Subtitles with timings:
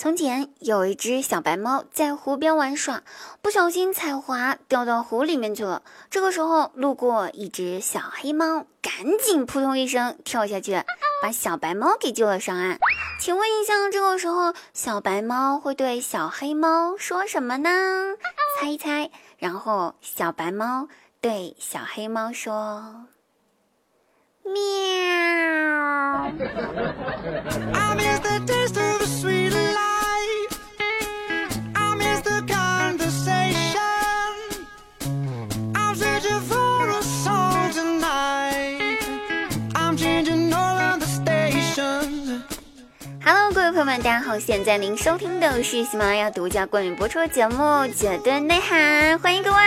[0.00, 3.02] 从前有一只小白猫在湖边玩耍，
[3.42, 5.82] 不小心踩滑，掉到湖里面去了。
[6.08, 10.84] 这个时候，路过一只小黑猫，赶紧扑通一声跳下去，
[11.20, 12.78] 把小白猫给救了上岸。
[13.18, 17.68] 请问一下，这个时候小白猫会对小黑猫说什么呢？
[18.60, 19.10] 猜一猜。
[19.38, 20.86] 然后小白猫
[21.20, 23.08] 对小黑猫说
[24.52, 24.58] ：“喵。”
[43.70, 44.36] 朋友们，大家好！
[44.36, 47.62] 现在您收听的是喜马拉雅独家冠名播出的节目
[47.94, 49.58] 《绝对内涵》，欢迎各位。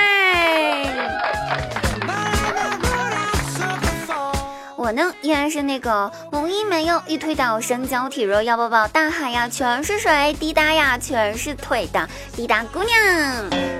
[4.91, 12.91] 呢依然是那个萌音没用一推倒身娇体弱要抱抱大海呀全是水滴答呀全是腿的滴答姑娘。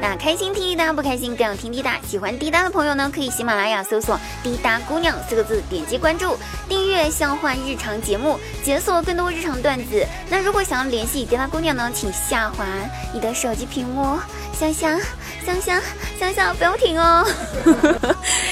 [0.02, 2.00] 那开心听滴答，不开心更要听滴答。
[2.08, 6.36] 喜欢滴答的朋友呢，可以喜马拉雅搜索“滴答姑娘”四个字，点击关注，
[6.68, 10.04] 订阅笑话日常节目，解锁更多日常段子。
[10.28, 12.66] 那如果想要联系滴答姑娘呢，请下滑
[13.14, 14.18] 你的手机屏幕，
[14.60, 15.00] 香香
[15.46, 15.80] 香香
[16.20, 17.24] 香香，不要停哦。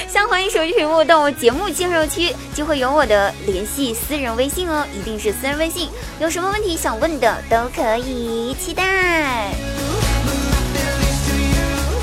[0.08, 2.32] 下滑你手机屏幕到我节目介绍区。
[2.54, 5.88] 就会有我的联系私人微信哦，一定是私人微信。
[6.18, 9.52] 有什么问题想问的都可以，期待。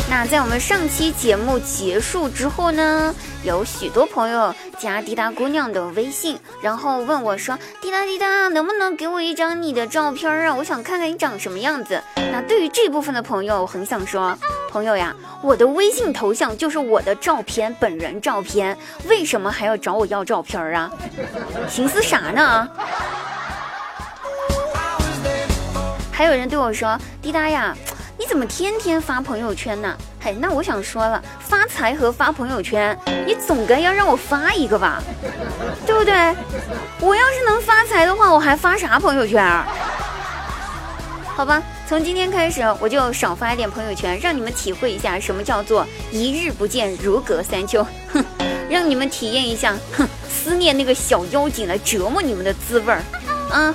[0.10, 10.56] 那在我们上期节目结束之后呢，有许多朋友加滴答姑娘的微信，然后问我说：“滴答滴答，能不能给我一张你的照片啊？
[10.56, 12.02] 我想看看你长什么样子。”
[12.32, 14.36] 那对于这部分的朋友，我很想说，
[14.70, 20.92] 朋友呀，我的微信头像就是我的照片，本人照片，为什么还要找我要照片儿啊？
[21.68, 22.68] 寻思啥呢？
[26.12, 27.76] 还有人对我说：“滴答呀。”
[28.20, 29.96] 你怎么天天发朋友圈呢？
[30.20, 35.00] 嘿，那我想说了，发财和发朋友圈，你总该要让我发一个吧，
[35.86, 36.36] 对不对？
[37.00, 39.64] 我要是能发财的话，我还发啥朋友圈？
[41.36, 47.82] 好吧，从今天开始，我就少发一点朋友圈，让你们体会一下什么叫做一日不见如隔三秋。
[48.12, 48.22] 哼，
[48.70, 53.02] 让你们体验一下，哼，思念那个小妖精来折磨你们的滋味儿。
[53.50, 53.74] 啊，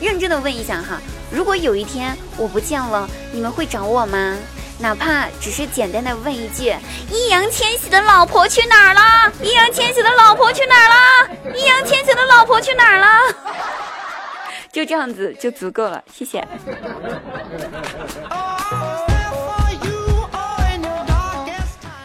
[0.00, 1.00] 认真的问一下哈。
[1.30, 4.36] 如果有一天我不见了，你们会找我吗？
[4.78, 6.74] 哪怕只是简单的问一句
[7.10, 11.54] ：“易烊千玺的老婆去哪儿了？”易烊千玺的老婆去哪儿了？
[11.54, 13.06] 易烊千玺的老婆去哪儿了？
[14.76, 16.46] 就这样子就足够了，谢谢。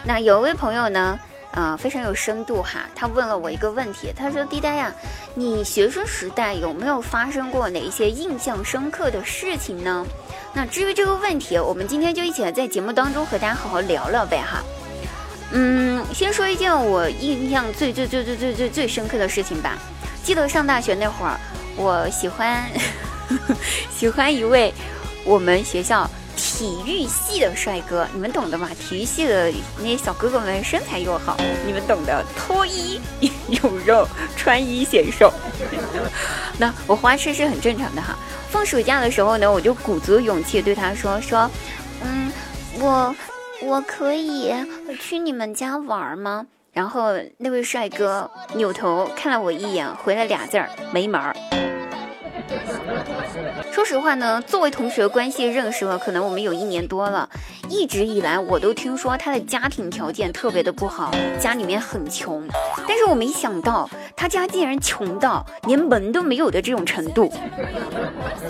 [0.02, 1.18] 那有位朋友呢？
[1.50, 2.88] 啊，非常有深度哈！
[2.94, 4.90] 他问了我一个问题，他说：“滴答呀，
[5.34, 10.06] 你学生时代有没有发生过哪一些印象深刻的事情呢？”
[10.54, 14.62] 那至于这个问题，我们今天就一起来在节目当中和大家好好聊聊呗哈。
[15.50, 19.76] 嗯，先说一件我印象最最最最最最最深刻的事情吧。
[20.24, 21.38] 记得上大学那会儿，
[21.76, 22.68] 我喜欢
[23.90, 24.72] 喜欢一位
[25.24, 26.08] 我们学校。
[26.34, 28.68] 体育系的帅哥，你们懂的嘛？
[28.80, 32.24] 体育系的那些小哥哥们身材又好，你们懂的。
[32.36, 32.98] 脱衣
[33.48, 35.32] 有肉，穿衣显瘦。
[36.58, 38.16] 那我花痴是很正常的哈。
[38.48, 41.48] 放暑假的时候呢，我就鼓足勇气对他说说，
[42.02, 42.32] 嗯，
[42.80, 43.14] 我
[43.62, 44.52] 我可以
[44.98, 46.46] 去你们家玩吗？
[46.72, 51.36] 然后那位帅哥扭头看了我一眼，回了俩字儿，没门儿。
[53.72, 57.26] 说实话呢，作为同学关系认识了，可能我们有一年多了。
[57.70, 61.10] 一直以来，我都听说他的家庭条件特别的不好，
[61.40, 62.46] 家里面很穷。
[62.86, 67.32] 但是我没想到他家竟然穷到连门都没有的这种程度。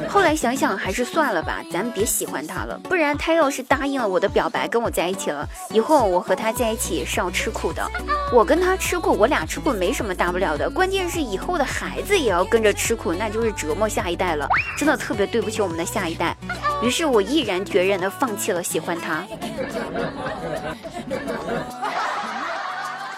[0.09, 7.89] 后来想想还是算了吧，咱别喜欢他了，不然他要是答应了我的表白跟我在一起了，以后我和他在一起是要吃苦的。
[8.33, 16.37] 我跟他吃苦，我俩吃苦没什么大不了的，关键是以后的孩子也要跟着吃苦，那就是折磨下一代了，真的特别对不起我们的下一代。
[16.83, 19.25] 于是我毅然决然的放弃了喜欢他。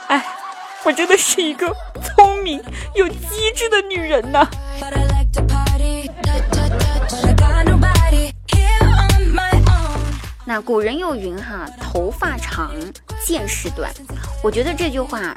[0.08, 0.24] 哎，
[0.84, 2.62] 我真的是一个聪明
[2.94, 4.46] 又机智的女人呐。
[10.46, 12.70] 那古人有云哈，头发长
[13.24, 13.90] 见识短。
[14.42, 15.34] 我觉得这句话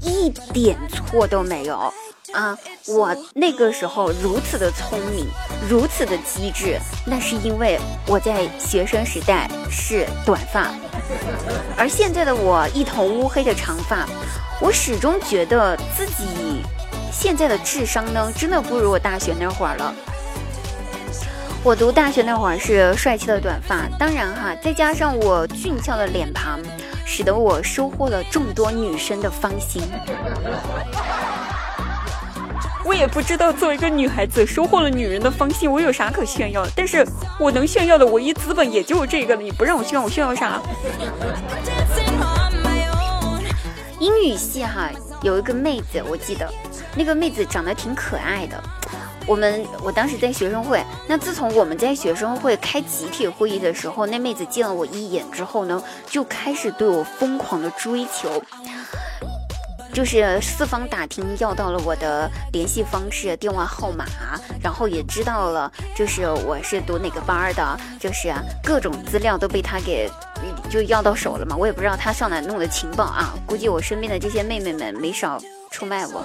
[0.00, 1.92] 一点错都没有。
[2.32, 2.56] 啊，
[2.88, 5.26] 我那个时候如此的聪明，
[5.68, 10.70] 如此的机智，那是因为我在学生时代是短发，
[11.76, 14.06] 而现在的我一头乌黑的长发，
[14.60, 16.62] 我始终觉得自己
[17.12, 19.94] 现在的智商呢，真的不如我大学那会儿了。
[21.64, 26.60] 我读大学那会儿是帅气的短发，当然哈，再加上我俊俏的脸庞，
[27.04, 29.82] 使得我收获了众多女生的芳心。
[32.86, 36.70] 我也不知道作为一个女孩子收获了女人的芳心，我有啥可炫耀的？
[36.76, 37.04] 但是
[37.36, 39.42] 我能炫耀的唯一资本也就是这个了。
[39.42, 40.62] 你不让我炫耀，我炫耀啥？
[43.98, 44.88] 英语系哈
[45.20, 46.48] 有一个妹子，我记得
[46.94, 48.62] 那个妹子长得挺可爱的。
[49.26, 58.40] 我们我当时在学生会，那自从我们在学生会开集体会议的时候，那妹子见了我一眼之后呢，就开始对我疯狂的追求，
[59.96, 64.04] 就是四方打听要到了我的联系方式、电话号码，
[64.62, 68.30] 然后也知道了就是我是读哪个班的，就是
[68.62, 70.06] 各种资料都被他给
[70.68, 71.56] 就要到手了嘛。
[71.56, 75.40] 我也不知道他上哪弄的情报啊，估计我身边的这些妹妹们没少。
[75.70, 76.24] 出卖我，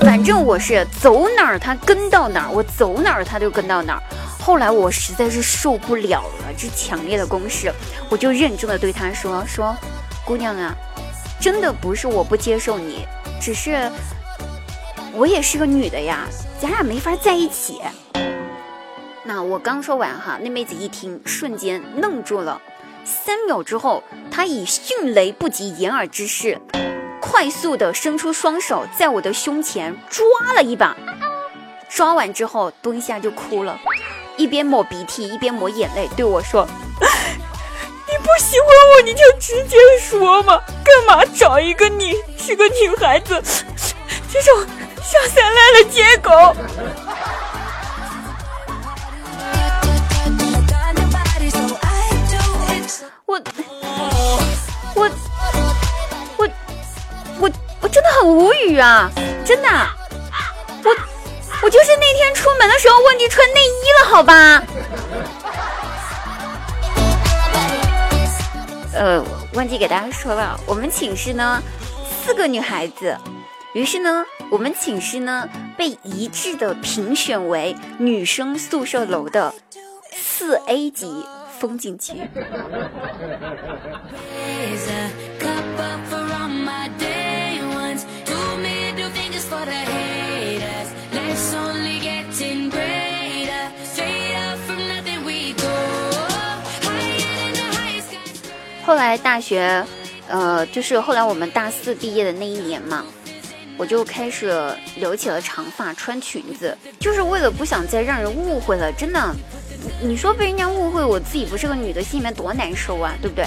[0.00, 4.02] 反正我是走哪儿他跟到哪儿，我走哪儿他就跟到哪儿。
[4.38, 7.72] 后来我实在是受不了了这强烈的攻势，
[8.08, 9.74] 我就认真的对他说：“说
[10.24, 10.74] 姑娘啊，
[11.40, 13.06] 真的不是我不接受你，
[13.40, 13.90] 只是
[15.14, 16.26] 我也是个女的呀，
[16.60, 17.80] 咱俩没法在一起。”
[19.24, 22.60] 那我刚说完哈，那妹子一听，瞬间愣住了。
[23.04, 26.60] 三秒之后，她以迅雷不及掩耳之势。
[27.20, 30.96] 快速的伸出双手，在我的胸前抓了一把，
[31.88, 33.78] 抓完之后蹲下就哭了，
[34.36, 36.66] 一边抹鼻涕一边抹眼泪，对我说
[38.32, 43.42] ：“不喜欢我，你就直接说嘛，干嘛找一个你是个女孩子
[44.32, 44.64] 这种
[45.02, 46.18] 下三滥的借口？”
[53.26, 53.40] 我，
[54.94, 55.10] 我。
[57.92, 59.10] 真的很无语啊！
[59.44, 59.68] 真的，
[60.84, 60.96] 我
[61.62, 64.62] 我就是那天出门的时候忘记穿内衣了，好吧？
[68.92, 71.62] 呃，忘记给大家说了，我们寝室呢
[72.24, 73.16] 四个女孩子，
[73.72, 79.54] 于是呢，我们寝室呢被一致的评选为女生宿舍楼的
[80.12, 81.24] 四 A 级
[81.58, 82.14] 风景区。
[98.90, 99.86] 后来大学，
[100.26, 103.04] 呃，就是后来我们大四毕业的那一年嘛，
[103.76, 104.52] 我就开始
[104.96, 108.90] 留起了长发，穿裙子，就是为了不想再让人误会了。
[108.94, 109.32] 真的，
[110.02, 113.46] 你说被人家误会，我自己不是个女的，心里面多难受啊，对不对？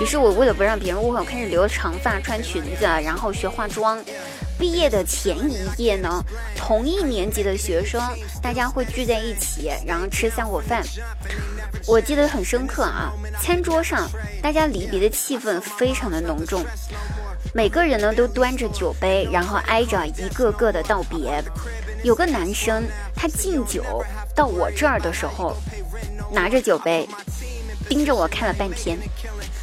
[0.00, 4.02] 于是我为了不让别人误会，我开始留长发，穿裙子，然后学化妆。
[4.58, 6.22] 毕业的前一夜呢，
[6.56, 8.02] 同一年级的学生，
[8.42, 10.82] 大家会聚在一起，然后吃散伙饭。
[11.86, 14.10] 我记得很深刻啊，餐桌上
[14.42, 16.64] 大家离别的气氛非常的浓重，
[17.54, 21.42] 每个人呢都端着酒杯，然后挨着一个个的道别。
[22.02, 22.84] 有个男生
[23.14, 24.04] 他敬酒
[24.34, 25.56] 到我这儿的时候，
[26.32, 27.08] 拿着酒杯，
[27.88, 28.98] 盯着我看了半天。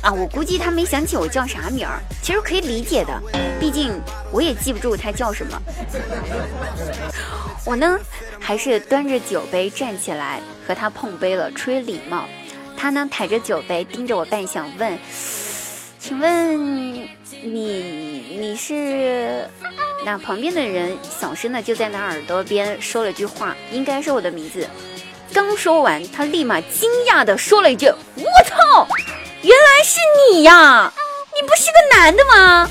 [0.05, 3.21] 啊，我估计他没想起我叫啥名儿，其实可以理解的，
[3.59, 3.99] 毕竟
[4.31, 5.59] 我也记不住他叫什么。
[7.65, 7.97] 我呢，
[8.39, 12.25] 还是端着酒杯站起来和他碰杯了，出于礼貌。
[12.77, 14.95] 他呢，抬着酒杯盯着我半晌，问
[15.97, 16.93] ：“请问
[17.41, 19.50] 你你是？”
[20.05, 24.69] 那旁边的人小声的就在他耳朵边说了句话，应该是我的名字。
[25.33, 28.88] 刚说完，他立马惊讶的说了一句：“我操！”
[29.45, 29.99] 原来是
[30.31, 30.91] 你呀！
[31.35, 32.67] 你不是个男的吗？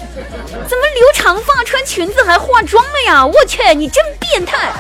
[0.69, 3.25] 怎么留长发、穿裙子还化妆了呀？
[3.25, 4.73] 我去，你真变态！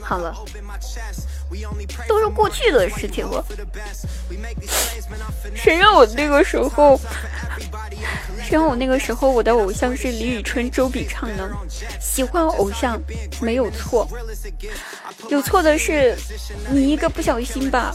[0.00, 0.32] 好了，
[2.06, 3.44] 都是过去的事情了。
[5.56, 7.00] 谁让我那个时候？
[8.50, 11.48] 然后我那个时候，我的偶像是李宇春、周笔畅呢。
[12.00, 13.00] 喜欢偶像
[13.40, 14.08] 没有错，
[15.28, 16.16] 有错的是
[16.70, 17.94] 你一个不小心吧，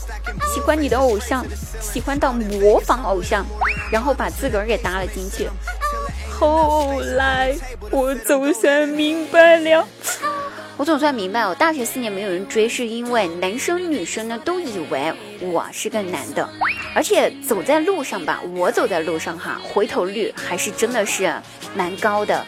[0.53, 1.45] 喜欢你的偶像，
[1.81, 3.45] 喜欢到模仿偶像，
[3.91, 5.49] 然后把自个儿给搭了进去。
[6.29, 7.55] 后来
[7.91, 9.85] 我总算明白了。
[10.77, 16.49] 我总算明白，我大学四年没有人追，是因为男生女生呢都以为我是个男的，
[16.93, 21.33] 而且走在路上吧，我走在路上哈，回头率还是真的是
[21.73, 22.45] 蛮高的。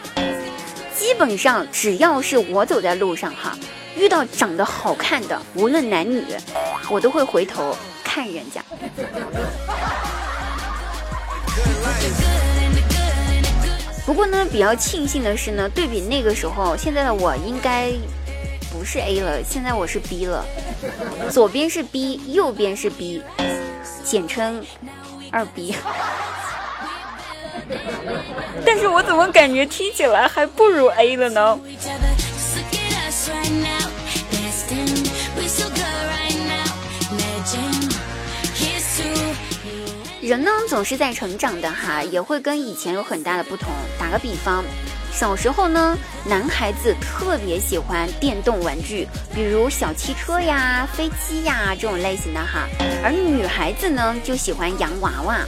[0.94, 3.56] 基本上只要是我走在路上哈，
[3.96, 6.22] 遇到长得好看的，无论男女，
[6.90, 8.62] 我都会回头看人家。
[14.08, 17.92] 不过呢，比较庆幸的是呢，对比那个时候，现在的我应该
[18.72, 20.42] 不是 A 了，现在我是 B 了。
[21.30, 23.22] 左边是 B，右边是 B，
[24.02, 24.64] 简称
[25.30, 25.74] 二 B。
[28.64, 31.60] 但是我怎么感觉听起来还不如 A 了呢？
[40.28, 43.70] 人呢总是在成长的哈，也会跟以前有很大的不同。
[43.98, 44.62] 打个比方，
[45.10, 52.68] 小时候呢，男孩子特别喜欢电动玩具，比如小汽车呀、飞机呀这种类型的哈，
[53.02, 55.38] 而女孩子呢就喜欢洋娃娃。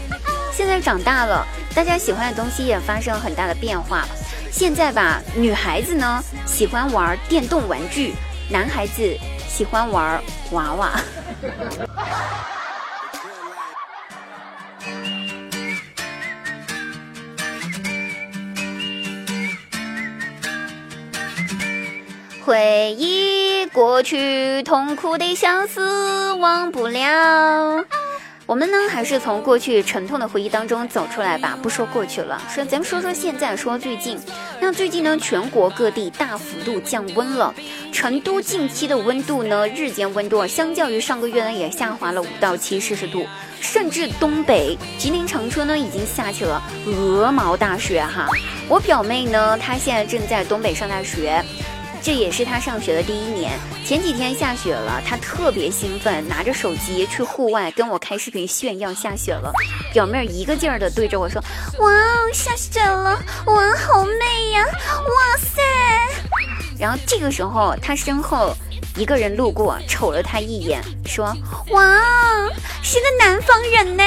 [0.50, 4.08] 现在长大了，大家喜欢的东西也发生了很大的变化。
[4.50, 8.14] 现在吧，女孩子呢喜欢玩电动玩具，
[8.48, 9.14] 男孩子
[9.46, 10.22] 喜欢玩
[10.52, 10.98] 娃娃。
[22.50, 27.84] 回忆过去，痛苦的相思忘不了。
[28.44, 31.56] 我们呢，还是从过去沉痛的回忆当中走出来吧。
[31.62, 34.18] 不说过去了，说咱们说说现在，说最近。
[34.60, 37.54] 那最近呢，全国各地大幅度降温了。
[37.92, 43.24] 成都近期的温度呢，日间温度相较于上个月呢，也下滑了五到七摄氏度。
[43.60, 48.26] 甚至东北吉林长春呢，已经下起了鹅毛大雪哈。
[48.68, 51.40] 我表妹呢，她现在正在东北上大学。
[52.02, 53.58] 这也是他上学的第一年。
[53.84, 59.52] 前几天下雪了，他特别兴奋，拿着手机去户外跟我开视频炫耀下雪了。
[59.92, 61.42] 表妹一个劲儿的对着我说
[61.78, 65.60] ：“哇哦，下雪了，哇，好美呀，哇塞！”
[66.78, 68.54] 然后这个时候，他身后
[68.96, 71.26] 一个人路过，瞅了他一眼，说
[71.70, 72.00] ：“哇，
[72.82, 74.02] 是个南方人呢。”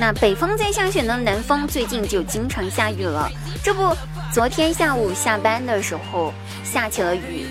[0.00, 3.28] 那北方在下雪呢，南方最近就经常下雨了。
[3.64, 3.94] 这不，
[4.32, 6.32] 昨天下午下班的时候
[6.64, 7.46] 下起了雨，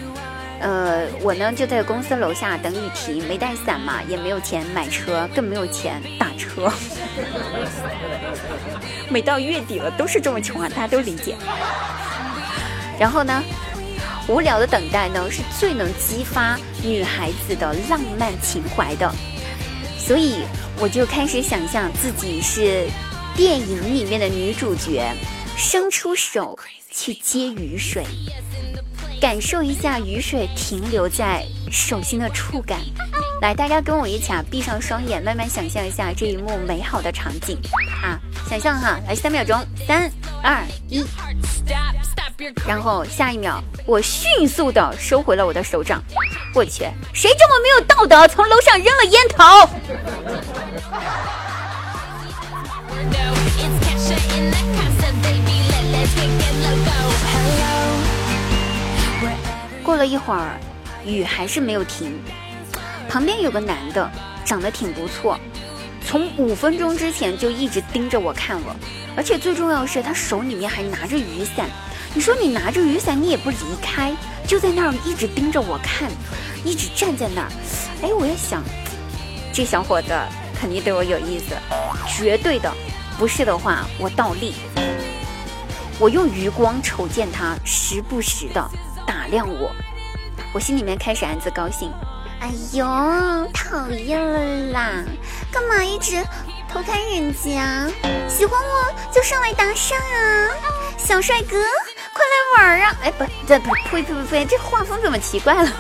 [0.62, 6.72] 呃，我呢就在公司楼下等雨停，没带伞嘛，也没有钱买车，更没有钱打车。
[9.12, 11.36] 每到月底了都是这么穷啊，大家都理解。
[12.98, 13.44] 然后呢？
[14.28, 19.10] 无聊的等待呢，是最能激发女孩子的浪漫情怀的，
[19.98, 20.42] 所以
[20.80, 22.88] 我就开始想象自己是
[23.36, 25.16] 电影里面的女主角，
[25.56, 26.60] 伸出手
[26.92, 28.04] 去接雨水，
[29.22, 32.80] 感受一下雨水停留在手心的触感。
[33.42, 37.58] 来，大家跟我一起啊，闭上双眼，慢慢想象一下这一幕美好的场景
[38.04, 38.20] 啊，
[38.50, 39.58] 想象哈，来三秒钟，
[39.88, 40.12] 三
[40.44, 41.06] 二一。
[42.68, 46.04] 然后下一秒，我迅速的收回了我的手掌。
[46.54, 49.44] 我去，谁这么没有道德，从楼上扔了烟头？
[59.84, 60.60] 过了一会儿，
[61.06, 62.20] 雨还是没有停。
[63.10, 64.12] 旁边有个男的，
[64.46, 65.40] 长得挺不错，
[66.06, 68.76] 从五分钟之前就一直盯着我看我，
[69.16, 71.66] 而且最重要的是，他手里面还拿着雨伞。
[72.18, 74.12] 你说你拿着雨伞，你也不离开，
[74.48, 76.10] 就在那儿一直盯着我看，
[76.64, 77.52] 一直站在那儿。
[78.02, 78.64] 哎，我也想，
[79.54, 80.12] 这小伙子
[80.60, 81.54] 肯定对我有意思，
[82.08, 82.74] 绝对的。
[83.20, 84.56] 不是的话，我倒立。
[86.00, 88.68] 我用余光瞅见他，时不时的
[89.06, 89.72] 打量我。
[90.56, 91.94] 我心里面开始暗自高兴。
[92.40, 92.84] 哎呦，
[93.54, 95.06] 讨厌了啦！
[95.52, 96.26] 干嘛一直
[96.68, 97.88] 偷看人家？
[98.28, 100.50] 喜欢我就上来搭讪啊，
[100.98, 101.58] 小帅哥！
[102.56, 102.98] 快来玩啊！
[103.04, 105.72] 哎，不，这不，呸呸呸呸，这画风怎么奇怪了？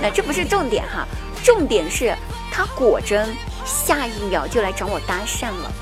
[0.00, 1.06] 那 这不是重点哈，
[1.42, 2.14] 重点是
[2.50, 5.72] 他果真下一秒就来找我搭讪了。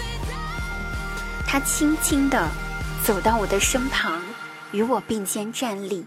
[1.46, 2.48] 他轻轻的
[3.04, 4.20] 走到我的身旁，
[4.72, 6.04] 与我并肩站立，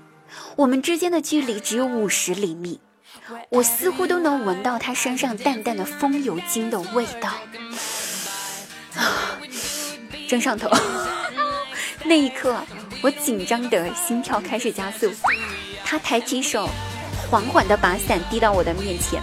[0.55, 2.79] 我们之间的距离只有五十厘米，
[3.49, 7.29] 我似乎都能闻到他身上淡淡的风油精的味道，
[8.95, 9.37] 啊，
[10.27, 10.69] 真上头。
[12.03, 12.55] 那一刻，
[13.01, 15.12] 我紧张的心跳开始加速。
[15.86, 16.67] 他抬起手，
[17.29, 19.22] 缓缓地把伞递到我的面前，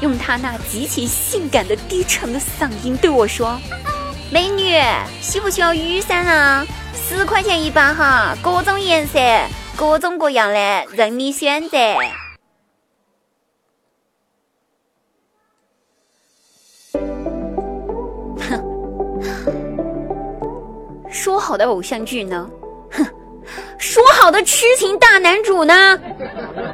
[0.00, 3.58] 用他那极其性感的低沉的嗓音对我说
[4.30, 4.78] ：“美女，
[5.22, 6.66] 需不需要雨伞啊？
[7.08, 9.18] 十块钱一把哈，各种颜色，
[9.76, 11.78] 各种各样的，任你选择。”
[21.20, 22.48] 说好的偶像剧呢？
[22.92, 23.04] 哼，
[23.76, 25.98] 说好的痴情大男主呢？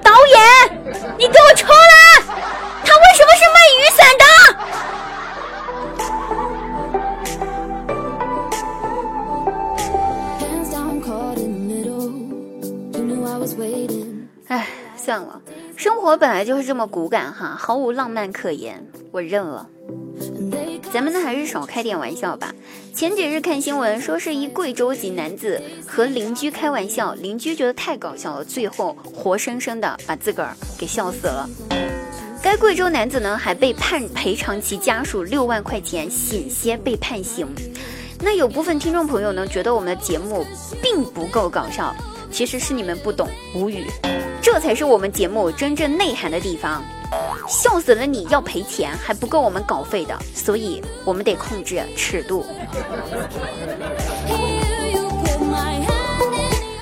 [0.00, 0.40] 导演，
[1.18, 2.22] 你给我出来！
[2.84, 4.24] 他为什么是卖雨伞的？
[14.46, 15.40] 哎，算了，
[15.76, 19.66] 生活本来就是这么骨感哈，毫无浪漫可言，我认了。
[20.92, 22.54] 咱们呢还是少开点玩笑吧。
[22.94, 31.48] 前几日看新闻说是一贵州籍男子和邻居开玩笑，邻居觉得太搞笑了，最后活生生的把自个儿给笑死了。
[32.42, 37.46] 该贵州男子呢还被判赔偿其家属六万块钱，险些被判刑。
[38.20, 40.46] 那有部分听众朋友呢觉得我们的节目
[40.80, 41.94] 并不够搞笑，
[42.30, 43.84] 其实是你们不懂，无语，
[44.40, 46.82] 这才是我们节目真正内涵的地方。
[47.48, 48.04] 笑死了！
[48.04, 52.44] 你要赔钱还不够我们稿费的，所以我们得控制尺度。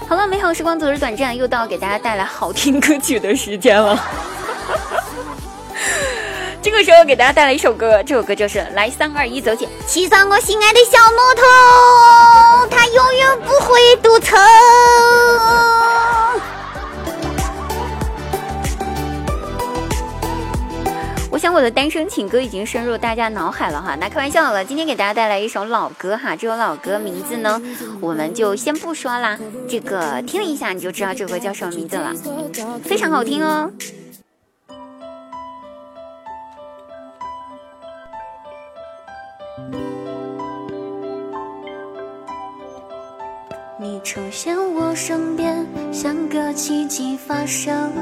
[0.09, 3.99] 好了，美好时光总是短暂，又到给大家带来好听歌曲的时间了。
[6.63, 11.45] 这个时候给大家带来一首歌，这首歌就是来三二一走起，骑上我心爱的小摩托，
[12.71, 14.35] 它永远不会堵车。
[21.45, 24.65] 想我的单身情歌已经深入大家脑海了哈，那开玩笑了。
[24.65, 27.61] 今天给大家带来一首老歌哈，这首老歌名字呢，
[28.01, 32.15] 我们就先不说啦，这个听一下你就知道这首歌叫什么名字了，
[32.83, 33.71] 非常好听哦。
[43.79, 47.93] 你出现我身边，像个奇迹发生。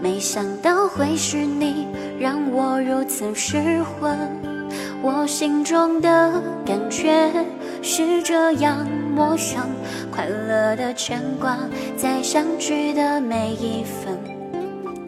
[0.00, 1.86] 没想到会是你，
[2.18, 4.18] 让我如此失魂。
[5.00, 7.30] 我心中的感觉
[7.82, 9.62] 是这样陌生，
[10.10, 11.56] 快乐的牵挂，
[11.96, 14.18] 在相聚的每一分。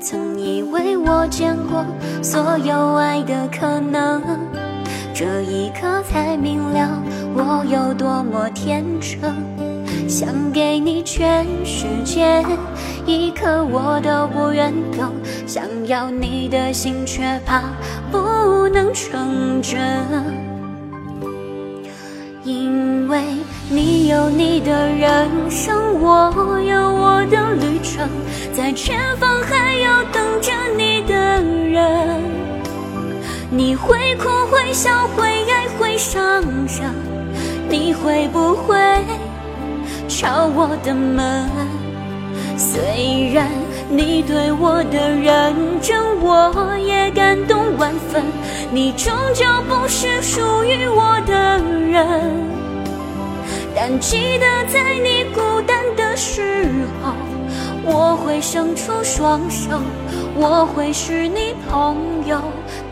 [0.01, 1.85] 曾以为我见过
[2.23, 4.23] 所有爱的可能，
[5.13, 7.03] 这一刻才明了
[7.35, 9.70] 我有多么天真。
[10.11, 12.45] 想给你全世界，
[13.07, 15.13] 一刻我都不愿动。
[15.47, 17.63] 想要你的心，却怕
[18.11, 19.79] 不能成真。
[22.43, 23.23] 因为
[23.69, 28.09] 你有你的人生，我有我的旅程，
[28.53, 32.21] 在前方还有等着你的人。
[33.49, 36.93] 你会哭会笑会爱会伤神，
[37.69, 38.77] 你会不会？
[40.21, 41.49] 敲我的门，
[42.55, 43.49] 虽然
[43.89, 48.23] 你对我的认真，我也感动万分。
[48.71, 52.05] 你终究不是属于我的人，
[53.75, 56.69] 但记得在你孤单的时
[57.03, 57.15] 候，
[57.83, 59.71] 我会伸出双手，
[60.37, 62.39] 我会是你朋友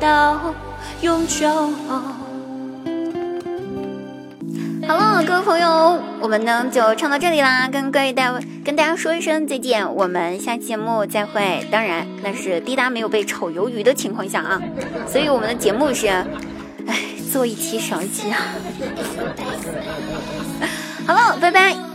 [0.01, 0.55] 到
[1.03, 1.47] 永久。
[4.89, 8.33] 好了，各位朋友，我们呢就唱到这里啦，跟各位大
[8.65, 11.63] 跟大家说一声再见，我们下期节目再会。
[11.71, 14.59] 当然，那是滴答没有被炒鱿鱼的情况下啊，
[15.07, 16.25] 所以我们的节目是，哎，
[17.31, 18.39] 做一期少一期啊。
[21.07, 21.88] 好了，拜拜。